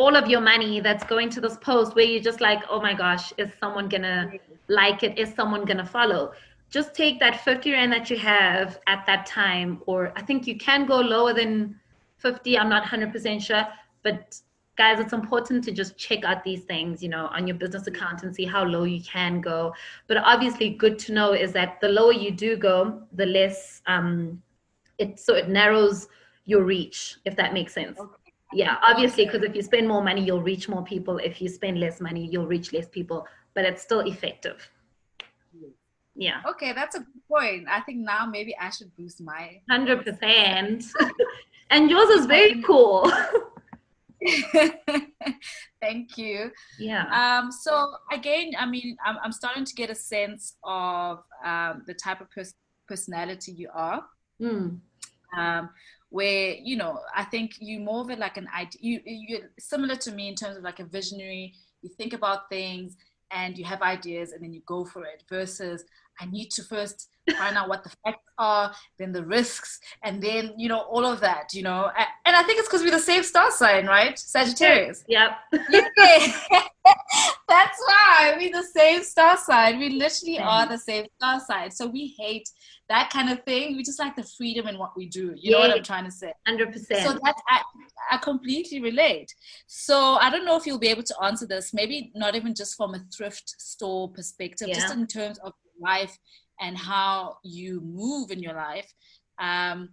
[0.00, 2.94] all of your money that's going to this post where you're just like, oh my
[2.94, 4.32] gosh, is someone gonna
[4.68, 5.18] like it?
[5.18, 6.32] Is someone gonna follow?
[6.70, 10.56] Just take that 50 Rand that you have at that time, or I think you
[10.56, 11.78] can go lower than
[12.16, 12.58] 50.
[12.58, 13.66] I'm not 100% sure,
[14.02, 14.40] but
[14.76, 18.22] guys, it's important to just check out these things, you know, on your business account
[18.22, 19.74] and see how low you can go.
[20.06, 24.42] But obviously, good to know is that the lower you do go, the less um,
[24.96, 26.08] it so it narrows
[26.46, 27.98] your reach, if that makes sense.
[27.98, 28.19] Okay.
[28.52, 31.18] Yeah, obviously, because if you spend more money, you'll reach more people.
[31.18, 34.68] If you spend less money, you'll reach less people, but it's still effective.
[36.16, 36.42] Yeah.
[36.48, 37.66] Okay, that's a good point.
[37.70, 39.60] I think now maybe I should boost my.
[39.70, 40.92] 100%.
[41.70, 43.10] and yours is very cool.
[45.80, 46.50] Thank you.
[46.78, 47.04] Yeah.
[47.40, 51.94] Um, so again, I mean, I'm, I'm starting to get a sense of um, the
[51.94, 52.54] type of pers-
[52.86, 54.04] personality you are.
[54.40, 54.80] Mm.
[55.36, 55.70] Um,
[56.10, 58.80] where you know, I think you more of it like an idea.
[58.80, 61.54] You you're similar to me in terms of like a visionary.
[61.82, 62.96] You think about things
[63.30, 65.22] and you have ideas and then you go for it.
[65.28, 65.84] Versus,
[66.20, 70.52] I need to first find out what the facts are, then the risks, and then
[70.58, 71.54] you know all of that.
[71.54, 71.90] You know,
[72.26, 74.18] and I think it's because we're the same star sign, right?
[74.18, 75.04] Sagittarius.
[75.08, 75.30] Yep.
[75.70, 76.62] yeah.
[77.48, 79.78] That's why we're the same star sign.
[79.78, 80.46] We literally same.
[80.46, 81.70] are the same star sign.
[81.70, 82.48] So we hate
[82.88, 83.76] that kind of thing.
[83.76, 85.32] We just like the freedom in what we do.
[85.36, 85.52] You yeah.
[85.52, 86.32] know what I'm trying to say?
[86.46, 87.06] Hundred percent.
[87.06, 87.62] So that I,
[88.12, 89.32] I completely relate.
[89.66, 91.74] So I don't know if you'll be able to answer this.
[91.74, 94.74] Maybe not even just from a thrift store perspective, yeah.
[94.74, 96.16] just in terms of life
[96.60, 98.92] and how you move in your life.
[99.38, 99.90] Um,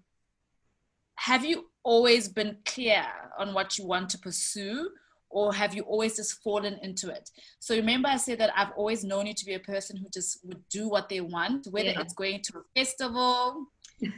[1.16, 3.06] have you always been clear
[3.40, 4.90] on what you want to pursue?
[5.30, 7.30] Or have you always just fallen into it?
[7.60, 10.40] So remember, I said that I've always known you to be a person who just
[10.46, 12.02] would do what they want, whether yeah.
[12.02, 13.68] it's going to a festival,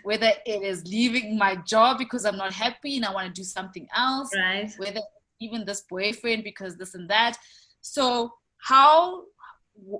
[0.04, 3.44] whether it is leaving my job because I'm not happy and I want to do
[3.44, 4.72] something else, right.
[4.78, 5.02] whether
[5.40, 7.38] even this boyfriend because this and that.
[7.82, 9.24] So, how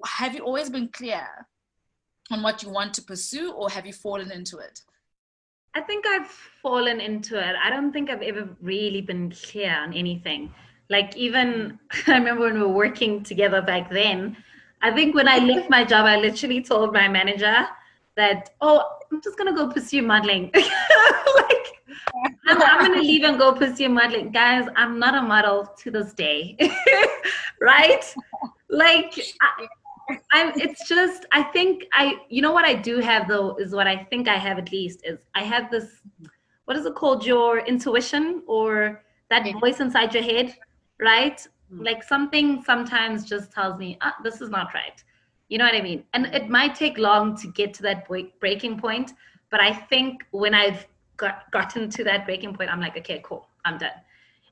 [0.06, 1.26] have you always been clear
[2.32, 4.82] on what you want to pursue, or have you fallen into it?
[5.74, 6.28] I think I've
[6.62, 7.56] fallen into it.
[7.64, 10.54] I don't think I've ever really been clear on anything.
[10.90, 14.38] Like, even I remember when we were working together back then,
[14.82, 17.68] I think when I left my job, I literally told my manager
[18.16, 20.52] that, oh, I'm just going to go pursue modeling.
[20.56, 21.68] like,
[22.48, 24.32] I'm, I'm going to leave and go pursue modeling.
[24.32, 26.58] Guys, I'm not a model to this day.
[27.62, 28.16] right?
[28.70, 29.68] Like, I,
[30.32, 33.88] I'm, it's just I think I you know what I do have though is what
[33.88, 36.02] I think I have at least is I have this
[36.66, 40.56] what is it called your intuition or that voice inside your head
[41.00, 41.84] right mm-hmm.
[41.84, 45.04] like something sometimes just tells me ah, this is not right
[45.50, 48.08] you know what I mean and it might take long to get to that
[48.40, 49.14] breaking point
[49.50, 50.86] but I think when I've
[51.18, 54.00] got, gotten to that breaking point I'm like okay cool I'm done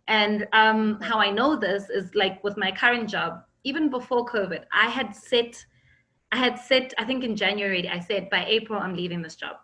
[0.07, 4.63] and um, how I know this is like with my current job even before COVID,
[4.71, 5.65] I had set,
[6.31, 9.57] I had set, I think in January, I said by April, I'm leaving this job.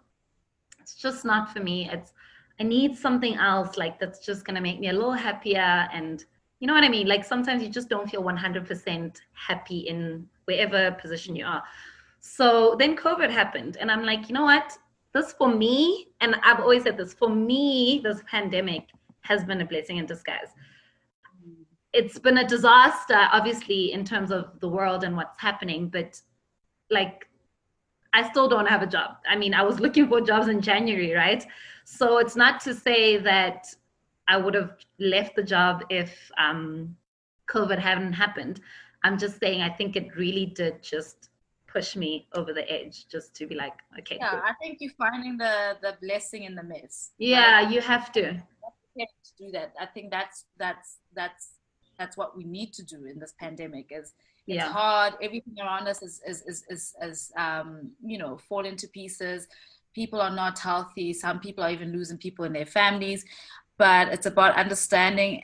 [0.81, 1.89] It's just not for me.
[1.89, 2.11] It's,
[2.59, 5.87] I need something else like that's just going to make me a little happier.
[5.93, 6.23] And
[6.63, 7.07] you know what I mean?
[7.07, 11.61] Like sometimes you just don't feel 100% happy in wherever position you are.
[12.21, 13.75] So then COVID happened.
[13.81, 14.77] And I'm like, you know what?
[15.13, 18.87] This for me, and I've always said this, for me, this pandemic
[19.23, 20.53] has been a blessing in disguise
[21.93, 25.89] it's been a disaster, obviously, in terms of the world and what's happening.
[25.89, 26.19] But
[26.89, 27.27] like,
[28.13, 29.17] I still don't have a job.
[29.29, 31.45] I mean, I was looking for jobs in January, right?
[31.85, 33.67] So it's not to say that
[34.27, 36.95] I would have left the job if um,
[37.49, 38.61] COVID hadn't happened.
[39.03, 41.29] I'm just saying, I think it really did just
[41.67, 44.17] push me over the edge, just to be like, okay.
[44.19, 47.11] Yeah, I think you're finding the the blessing in the mess.
[47.17, 47.71] Yeah, right?
[47.71, 48.21] you have to.
[48.95, 49.73] You have to do that.
[49.79, 51.53] I think that's that's that's
[51.97, 54.13] that's what we need to do in this pandemic is
[54.47, 54.71] it's yeah.
[54.71, 59.47] hard everything around us is is is is, is um, you know falling to pieces
[59.93, 63.25] people are not healthy some people are even losing people in their families
[63.77, 65.41] but it's about understanding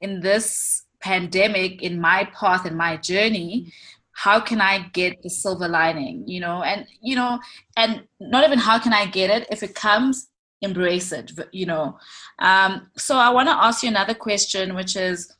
[0.00, 3.72] in this pandemic in my path in my journey
[4.12, 6.62] how can i get the silver lining you know?
[6.62, 7.40] And you know
[7.76, 10.28] and not even how can i get it if it comes
[10.62, 11.98] embrace it you know?
[12.38, 15.30] Um, so i want to ask you another question which is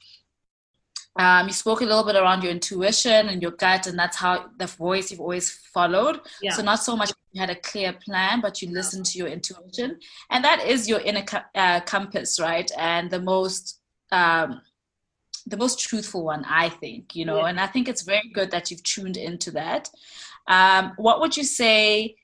[1.16, 4.46] um, you spoke a little bit around your intuition and your gut, and that's how
[4.58, 6.20] the voice you've always followed.
[6.42, 6.52] Yeah.
[6.52, 9.98] So not so much you had a clear plan, but you listened to your intuition,
[10.30, 11.24] and that is your inner
[11.54, 12.70] uh, compass, right?
[12.76, 14.60] And the most um,
[15.46, 17.14] the most truthful one, I think.
[17.14, 17.46] You know, yeah.
[17.46, 19.88] and I think it's very good that you've tuned into that.
[20.48, 22.16] Um, what would you say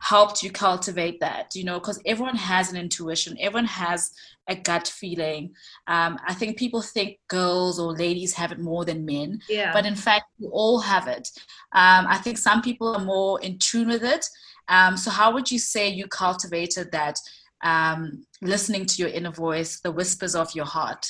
[0.00, 4.12] helped you cultivate that you know because everyone has an intuition everyone has
[4.48, 5.52] a gut feeling
[5.86, 9.72] um, i think people think girls or ladies have it more than men Yeah.
[9.72, 11.28] but in fact we all have it
[11.72, 14.26] um, i think some people are more in tune with it
[14.68, 17.18] um, so how would you say you cultivated that
[17.64, 21.06] um, listening to your inner voice the whispers of your heart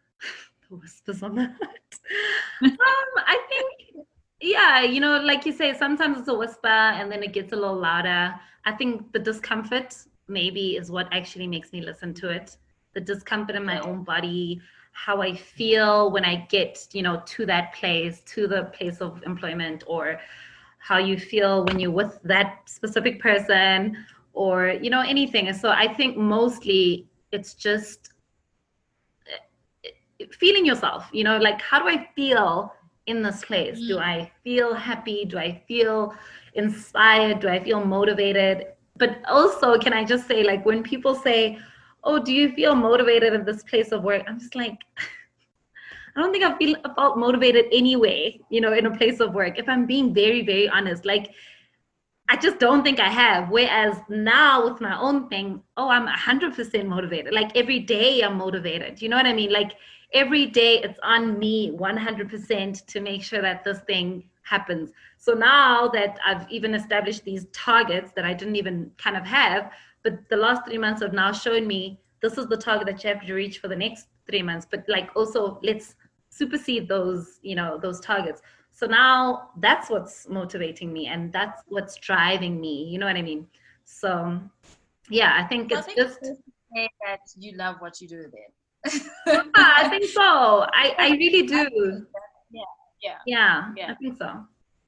[0.70, 1.50] the whispers on that.
[2.62, 2.78] um,
[3.26, 4.06] I think,
[4.40, 7.56] yeah, you know, like you say, sometimes it's a whisper and then it gets a
[7.56, 8.34] little louder.
[8.64, 9.94] I think the discomfort
[10.28, 12.56] maybe is what actually makes me listen to it.
[12.94, 14.60] The discomfort in my own body,
[14.92, 19.22] how I feel when I get, you know, to that place, to the place of
[19.24, 20.20] employment, or
[20.78, 23.96] how you feel when you're with that specific person,
[24.34, 25.52] or, you know, anything.
[25.52, 28.10] So I think mostly it's just
[29.26, 32.72] eh, feeling yourself you know like how do i feel
[33.06, 33.78] in this place?
[33.78, 34.02] Do mm-hmm.
[34.02, 35.24] i feel happy?
[35.24, 36.14] Do i feel
[36.54, 37.40] inspired?
[37.40, 41.58] Do i feel motivated but also can i just say like when people say
[42.04, 44.78] oh do you feel motivated at this place of work i'm just like
[46.16, 49.34] i don't think i feel I felt motivated anyway you know in a place of
[49.34, 51.32] work if i'm being very very honest like
[52.28, 53.50] I just don't think I have.
[53.50, 57.34] Whereas now with my own thing, oh, I'm 100% motivated.
[57.34, 59.02] Like every day I'm motivated.
[59.02, 59.52] You know what I mean?
[59.52, 59.72] Like
[60.14, 64.90] every day it's on me 100% to make sure that this thing happens.
[65.18, 69.70] So now that I've even established these targets that I didn't even kind of have,
[70.02, 73.10] but the last three months have now shown me this is the target that you
[73.10, 74.66] have to reach for the next three months.
[74.70, 75.94] But like also let's
[76.30, 78.42] supersede those, you know, those targets.
[78.70, 82.84] So now that's what's motivating me and that's what's driving me.
[82.84, 83.46] You know what I mean?
[83.84, 84.40] So
[85.10, 86.34] yeah, I think I it's think just it's to
[86.74, 88.52] say that you love what you do then
[88.86, 90.22] yeah, I think so.
[90.22, 92.06] I, I really do.
[93.02, 93.92] yeah Yeah, Yeah.
[93.92, 94.30] I think so.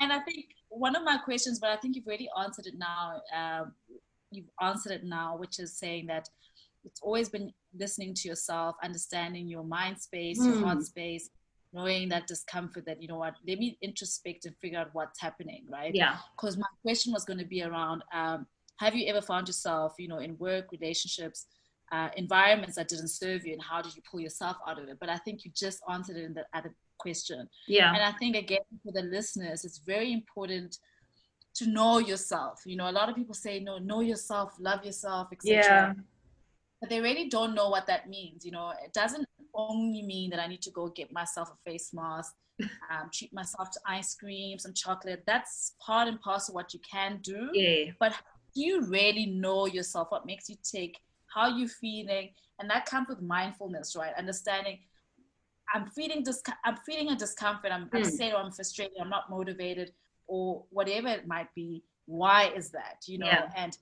[0.01, 3.21] And I think one of my questions, but I think you've already answered it now.
[3.35, 3.73] Um,
[4.31, 6.29] you've answered it now, which is saying that
[6.85, 10.83] it's always been listening to yourself, understanding your mind space, your heart Mm.
[10.85, 11.31] space,
[11.73, 12.85] knowing that discomfort.
[12.87, 15.95] That you know what, let me introspect and figure out what's happening, right?
[15.95, 16.19] Yeah.
[16.37, 18.47] Because my question was going to be around: um,
[18.79, 21.47] Have you ever found yourself, you know, in work relationships?
[21.93, 24.97] Uh, environments that didn't serve you and how did you pull yourself out of it
[24.99, 27.93] but i think you just answered it in the other question Yeah.
[27.95, 30.79] and I think again for the listeners, it's very important
[31.55, 32.63] to know yourself.
[32.67, 35.55] You know, a lot of people say, no, know yourself, love yourself, etc.
[35.55, 35.93] Yeah.
[36.81, 38.45] But they really don't know what that means.
[38.45, 41.93] You know, it doesn't only mean that I need to go get myself a face
[41.95, 45.23] mask, um, treat myself to ice cream, some chocolate.
[45.27, 47.51] That's part and parcel what you can do.
[47.53, 47.93] Yeah.
[48.01, 48.15] But
[48.55, 50.09] do you really know yourself?
[50.11, 50.97] What makes you tick?
[51.33, 52.31] How you feeling?
[52.59, 54.13] And that comes with mindfulness, right?
[54.17, 54.79] Understanding
[55.75, 57.71] I'm feeling dis- I'm feeling a discomfort.
[57.73, 57.97] I'm Hmm.
[57.99, 58.97] upset or I'm frustrated.
[59.01, 59.93] I'm not motivated
[60.27, 61.83] or whatever it might be.
[62.07, 62.97] Why is that?
[63.07, 63.51] You know, Yeah.
[63.57, 63.77] and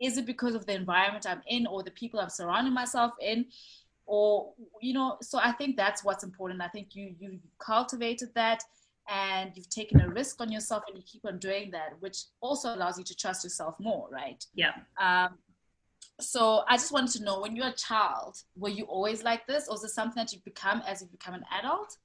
[0.00, 3.46] is it because of the environment I'm in or the people I'm surrounding myself in?
[4.06, 6.60] Or you know, so I think that's what's important.
[6.60, 8.60] I think you you cultivated that
[9.08, 12.74] and you've taken a risk on yourself and you keep on doing that, which also
[12.74, 14.44] allows you to trust yourself more, right?
[14.54, 14.74] Yeah.
[14.98, 15.38] Um,
[16.20, 19.68] so I just wanted to know when you're a child, were you always like this,
[19.68, 21.96] or is it something that you've become as you become an adult?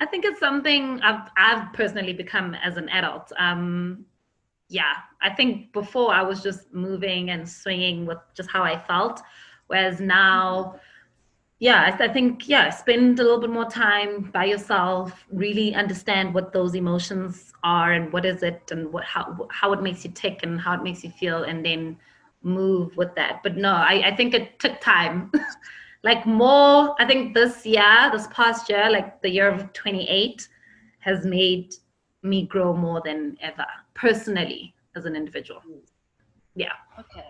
[0.00, 3.32] I think it's something I've I've personally become as an adult.
[3.38, 4.04] Um,
[4.68, 9.22] yeah, I think before I was just moving and swinging with just how I felt,
[9.68, 10.80] whereas now,
[11.60, 16.34] yeah, I, I think yeah, spend a little bit more time by yourself, really understand
[16.34, 20.10] what those emotions are and what is it and what how how it makes you
[20.10, 21.96] tick and how it makes you feel, and then
[22.46, 23.40] move with that.
[23.42, 25.30] But no, I, I think it took time.
[26.02, 30.46] like more i think this year this past year like the year of 28
[31.00, 31.74] has made
[32.22, 35.60] me grow more than ever personally as an individual
[36.54, 37.24] yeah Okay.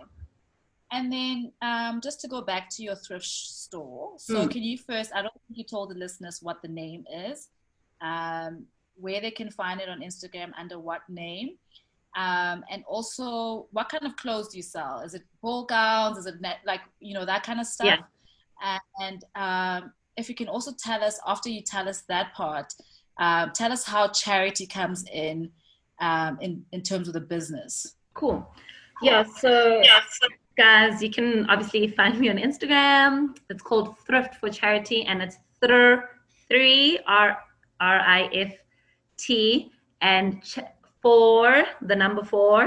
[0.93, 4.51] And then um, just to go back to your thrift store, so Mm.
[4.51, 5.11] can you first?
[5.15, 7.49] I don't think you told the listeners what the name is,
[8.01, 11.59] um, where they can find it on Instagram, under what name,
[12.17, 15.01] um, and also what kind of clothes do you sell?
[15.01, 16.19] Is it ball gowns?
[16.19, 18.01] Is it net, like you know that kind of stuff?
[18.63, 18.79] Yeah.
[19.01, 22.73] And um, if you can also tell us after you tell us that part,
[23.19, 25.51] um, tell us how charity comes in
[26.01, 27.97] um, in in terms of the business.
[28.15, 28.47] cool
[29.03, 29.83] yeah so
[30.57, 35.37] guys you can obviously find me on instagram it's called thrift for charity and it's
[35.61, 35.95] thr
[36.49, 37.39] three r
[37.81, 38.53] r i f
[39.19, 40.71] t and ch-
[41.07, 42.61] four the number four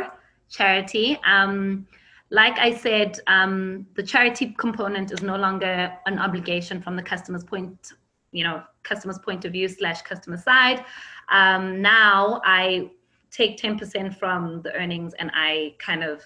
[0.49, 1.85] charity um
[2.31, 7.43] like I said, um, the charity component is no longer an obligation from the customer's
[7.43, 7.93] point,
[8.31, 10.85] you know, customer's point of view slash customer side.
[11.29, 12.91] Um, now I
[13.31, 16.21] take 10% from the earnings and I kind of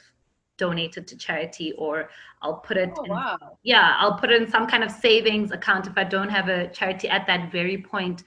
[0.57, 2.09] donate it to charity or
[2.41, 3.37] I'll put it Oh in, wow.
[3.63, 6.67] yeah, I'll put it in some kind of savings account if I don't have a
[6.67, 8.23] charity at that very point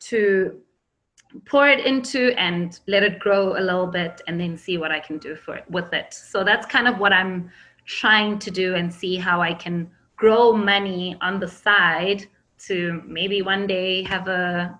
[0.00, 0.60] to
[1.44, 5.00] pour it into and let it grow a little bit and then see what I
[5.00, 6.14] can do for it with it.
[6.14, 7.50] So that's kind of what I'm
[7.84, 12.26] trying to do and see how I can grow money on the side
[12.66, 14.78] to maybe one day have a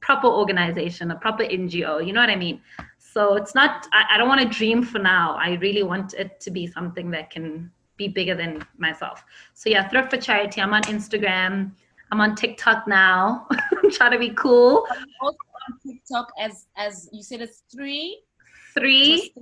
[0.00, 2.04] proper organization, a proper NGO.
[2.04, 2.60] You know what I mean?
[2.98, 5.34] So it's not, I, I don't want to dream for now.
[5.34, 9.24] I really want it to be something that can be bigger than myself.
[9.54, 10.60] So yeah, Thrift for Charity.
[10.60, 11.72] I'm on Instagram.
[12.10, 13.46] I'm on TikTok now.
[13.82, 14.86] I'm trying to be cool.
[15.86, 18.20] TikTok as as you said it's three.
[18.74, 19.32] Three.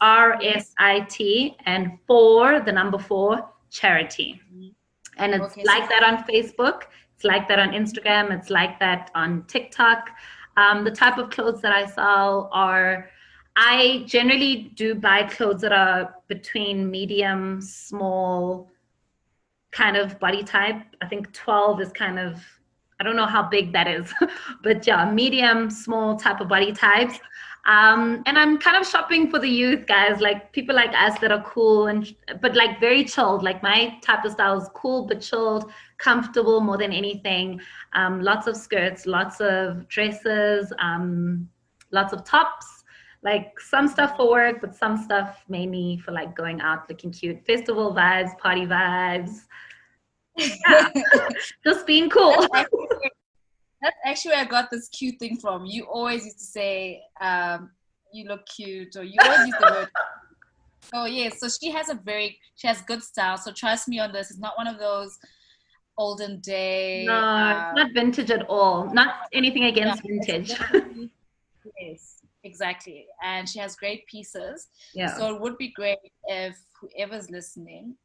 [0.00, 4.40] R S I T and four, the number four, charity.
[5.16, 6.82] And it's Okay, so- like that on Facebook.
[7.14, 8.36] It's like that on Instagram.
[8.36, 10.10] It's like that on TikTok.
[10.56, 13.08] Um, the type of clothes that I sell are,
[13.56, 18.68] I generally do buy clothes that are between medium, small,
[19.70, 20.82] kind of body type.
[21.00, 22.40] I think 12 is kind of,
[23.02, 24.14] I don't know how big that is,
[24.62, 27.18] but yeah, medium, small type of body types.
[27.66, 31.32] Um, and I'm kind of shopping for the youth guys, like people like us that
[31.32, 33.42] are cool and but like very chilled.
[33.42, 37.60] Like my type of style is cool but chilled, comfortable more than anything.
[37.92, 41.48] Um, lots of skirts, lots of dresses, um,
[41.90, 42.84] lots of tops.
[43.24, 47.44] Like some stuff for work, but some stuff mainly for like going out, looking cute,
[47.44, 49.40] festival vibes, party vibes.
[50.36, 50.88] Yeah.
[51.66, 52.32] Just being cool.
[52.40, 52.88] That's actually,
[53.82, 55.66] that's actually where I got this cute thing from.
[55.66, 57.70] You always used to say, um,
[58.12, 59.88] "You look cute," or you always use the word.
[60.94, 63.38] Oh yeah, so she has a very she has good style.
[63.38, 64.30] So trust me on this.
[64.30, 65.16] It's not one of those
[65.96, 67.04] olden day.
[67.06, 68.92] No, it's not vintage at all.
[68.92, 70.60] Not anything against Yeah, vintage.
[71.80, 73.06] yes, exactly.
[73.22, 74.68] And she has great pieces.
[74.92, 75.16] Yeah.
[75.16, 77.96] So it would be great if whoever's listening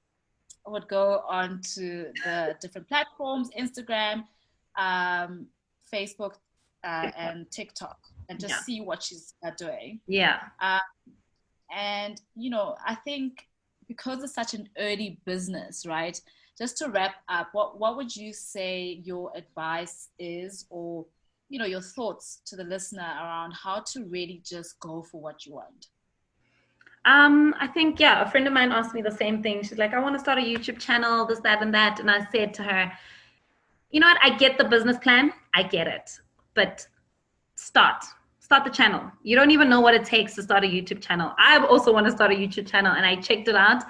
[0.72, 4.26] would go on to the different platforms, Instagram,
[4.78, 5.48] um,
[5.94, 6.36] Facebook,
[6.84, 7.98] uh, and TikTok,
[8.30, 8.62] and just Yeah.
[8.62, 10.00] see what she's uh, doing.
[10.08, 10.50] yeah.
[11.70, 13.46] And you know, I think
[13.88, 16.20] because it's such an early business, right?
[16.58, 21.06] Just to wrap up, what what would you say your advice is, or
[21.50, 25.46] you know, your thoughts to the listener around how to really just go for what
[25.46, 25.88] you want?
[27.08, 29.64] Um, I think yeah, a friend of mine asked me the same thing.
[29.64, 32.02] She's like, I want to start a YouTube channel, this, that, and that.
[32.02, 32.92] And I said to her,
[33.92, 34.18] you know what?
[34.22, 36.20] I get the business plan, I get it,
[36.54, 36.86] but
[37.56, 38.04] start,
[38.40, 39.10] start the channel.
[39.24, 41.34] You don't even know what it takes to start a YouTube channel.
[41.38, 43.84] I also want to start a YouTube channel, and I checked it out.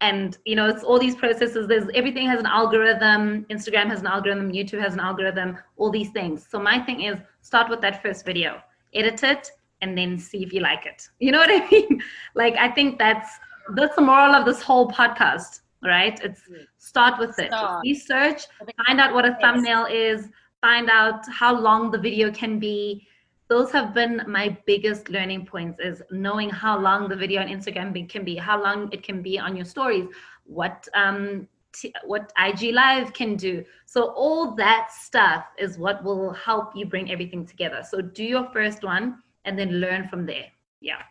[0.00, 1.68] And you know, it's all these processes.
[1.68, 3.44] There's everything has an algorithm.
[3.50, 4.50] Instagram has an algorithm.
[4.50, 5.58] YouTube has an algorithm.
[5.76, 6.44] All these things.
[6.50, 8.60] So my thing is, start with that first video,
[8.94, 11.08] edit it, and then see if you like it.
[11.18, 12.02] You know what I mean?
[12.34, 13.30] Like I think that's
[13.74, 16.18] that's the moral of this whole podcast, right?
[16.22, 16.42] It's
[16.78, 17.48] start with it.
[17.48, 17.82] Start.
[17.84, 18.42] Research,
[18.86, 20.28] find out what a thumbnail is,
[20.60, 23.06] find out how long the video can be.
[23.48, 27.94] Those have been my biggest learning points is knowing how long the video on Instagram
[27.94, 30.06] be- can be, how long it can be on your stories,
[30.44, 33.64] what um t- what IG live can do.
[33.86, 37.82] So all that stuff is what will help you bring everything together.
[37.88, 40.46] So do your first one and then learn from there.
[40.80, 41.02] Yeah.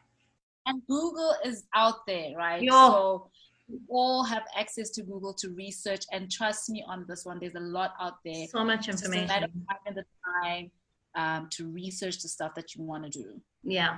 [0.68, 2.62] And Google is out there, right?
[2.62, 2.72] Yeah.
[2.72, 3.30] So
[3.68, 6.04] we all have access to Google to research.
[6.12, 8.46] And trust me on this one, there's a lot out there.
[8.48, 9.66] So much It's just a matter of information.
[9.84, 10.06] finding the
[10.44, 10.72] time
[11.16, 13.98] um, to research the stuff that you want to do Yeah.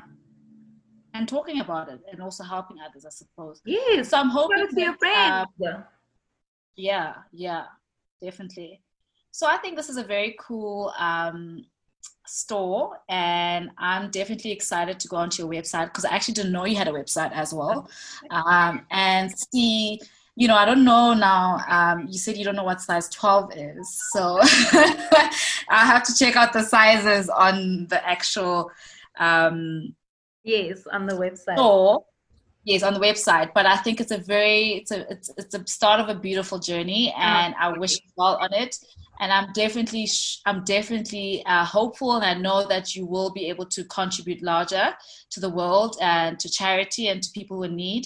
[1.14, 3.62] and talking about it and also helping others, I suppose.
[3.66, 4.02] Yeah.
[4.04, 5.48] So I'm hoping to your friends.
[5.68, 5.84] um,
[6.76, 7.66] Yeah, yeah,
[8.24, 8.82] definitely.
[9.32, 11.66] So I think this is a very cool um,
[12.30, 16.66] store, and I'm definitely excited to go onto your website because I actually didn't know
[16.66, 17.90] you had a website as well,
[18.32, 20.00] um, and see.
[20.36, 21.58] You know, I don't know now.
[21.68, 25.30] Um, you said you don't know what size 12 is, so I
[25.70, 28.72] have to check out the sizes on the actual
[29.20, 29.94] um,
[30.46, 31.58] yes, on the website.
[31.58, 32.06] store
[32.70, 35.62] yes on the website but i think it's a very it's a it's, it's a
[35.68, 38.76] start of a beautiful journey and i wish you well on it.
[39.22, 43.44] And i'm definitely sh- i'm definitely uh, hopeful and i know that you will be
[43.52, 44.88] able to contribute larger
[45.34, 48.04] to the world and to charity and to people in need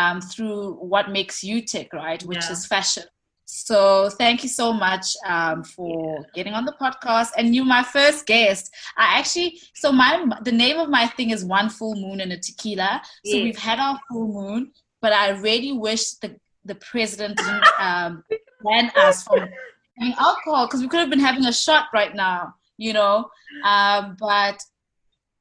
[0.00, 2.52] um, through what makes you tick right which Yeah.
[2.52, 3.04] is fashion
[3.50, 7.30] so thank you so much um, for getting on the podcast.
[7.36, 8.70] And you my first guest.
[8.96, 12.38] I actually so my the name of my thing is one full moon and a
[12.38, 13.02] tequila.
[13.24, 14.72] So we've had our full moon
[15.02, 16.36] but i really wish the
[16.66, 18.22] the president didn't um,
[18.64, 19.48] ban us from
[19.96, 23.30] having alcohol because we could have been having a shot right now you know?
[23.62, 24.58] Um, but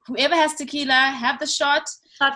[0.06, 1.48] whoever has tequila, have the.
[1.48, 1.84] Shot.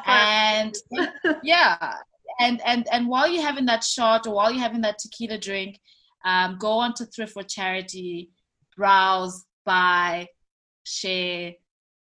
[0.07, 0.73] And
[1.43, 1.97] yeah,
[2.39, 5.79] and and and while you're having that shot or while you're having that tequila drink,
[6.25, 8.31] um, go on to Thrift for Charity,
[8.75, 10.27] browse, buy,
[10.83, 11.53] share.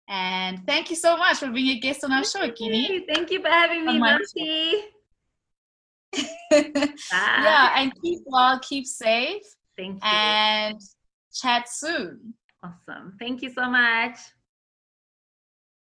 [0.07, 3.05] And thank you so much for being a guest on our show, Kini.
[3.13, 4.83] Thank you for having me, Nancy.
[6.51, 9.43] yeah, and keep well, keep safe.
[9.77, 10.09] Thank you.
[10.09, 10.81] And
[11.33, 12.33] chat soon.
[12.63, 13.15] Awesome.
[13.19, 14.17] Thank you so much.